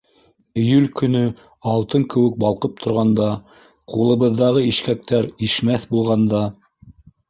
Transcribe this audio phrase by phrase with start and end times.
[0.61, 1.21] Июль көнө
[1.73, 3.29] алтын кеүек Балҡып торғанда,
[3.95, 6.47] Ҡулыбыҙҙағы ишкәктәр Ишмәҫ булғанда